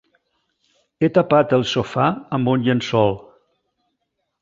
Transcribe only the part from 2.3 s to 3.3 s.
amb un llençol.